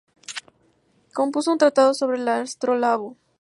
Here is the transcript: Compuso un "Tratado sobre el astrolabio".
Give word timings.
Compuso 1.13 1.51
un 1.51 1.59
"Tratado 1.59 1.93
sobre 1.93 2.17
el 2.17 2.27
astrolabio". 2.27 3.17